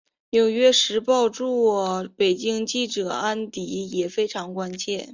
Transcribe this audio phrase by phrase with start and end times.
[0.31, 1.71] 纽约时报驻
[2.17, 5.07] 北京记者安迪也非常关切。